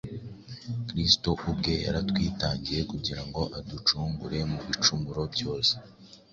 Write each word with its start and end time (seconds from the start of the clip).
kristo 0.87 1.29
ubwe 1.49 1.73
yaratwitangiye 1.85 2.81
kugira 2.91 3.21
ngo 3.27 3.41
aducungure 3.57 4.39
mu 4.51 4.59
bicumuro 4.67 5.21
byose. 5.33 5.73